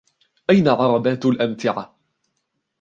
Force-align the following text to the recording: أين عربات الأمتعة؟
أين 0.49 0.67
عربات 0.67 1.25
الأمتعة؟ 1.25 1.93